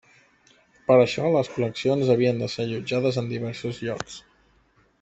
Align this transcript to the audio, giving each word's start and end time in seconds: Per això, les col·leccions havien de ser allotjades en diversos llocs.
Per 0.87 0.95
això, 1.01 1.25
les 1.35 1.51
col·leccions 1.57 2.09
havien 2.15 2.41
de 2.45 2.49
ser 2.55 2.65
allotjades 2.67 3.21
en 3.23 3.29
diversos 3.35 3.83
llocs. 3.89 4.21